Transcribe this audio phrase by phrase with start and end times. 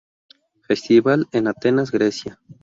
[0.63, 2.41] Festival en Atenas, Grecia.